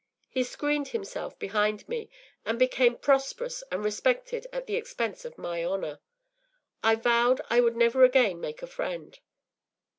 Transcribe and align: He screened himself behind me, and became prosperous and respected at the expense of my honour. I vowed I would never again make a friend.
He 0.31 0.43
screened 0.43 0.87
himself 0.87 1.37
behind 1.37 1.87
me, 1.87 2.09
and 2.43 2.57
became 2.57 2.97
prosperous 2.97 3.63
and 3.71 3.83
respected 3.83 4.47
at 4.51 4.65
the 4.65 4.75
expense 4.75 5.25
of 5.25 5.37
my 5.37 5.63
honour. 5.63 5.99
I 6.83 6.95
vowed 6.95 7.39
I 7.51 7.61
would 7.61 7.75
never 7.75 8.03
again 8.03 8.41
make 8.41 8.63
a 8.63 8.65
friend. 8.67 9.19